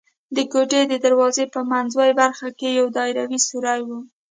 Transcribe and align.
د 0.35 0.37
کوټې 0.51 0.81
د 0.87 0.93
دروازې 1.05 1.45
په 1.53 1.59
منځوۍ 1.71 2.11
برخه 2.21 2.47
کې 2.59 2.69
یو 2.79 2.87
دایروي 2.97 3.39
سوری 3.49 3.81
و. 3.87 3.89